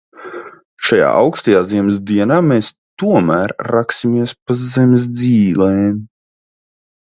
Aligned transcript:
Šajā 0.85 1.09
aukstajā 1.17 1.61
ziemas 1.71 1.99
dienā 2.13 2.39
mēs 2.47 2.71
tomēr 3.03 3.55
raksimies 3.75 4.35
pa 4.41 4.59
zemes 4.65 5.09
dzīlēm. 5.21 6.03